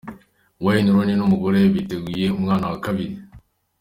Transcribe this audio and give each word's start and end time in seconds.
Wayne 0.63 0.89
Rooney 0.93 1.15
n'umugore 1.17 1.57
we 1.63 1.69
biteguye 1.75 2.25
umwana 2.37 2.65
wa 2.71 2.79
kabiri. 2.85 3.15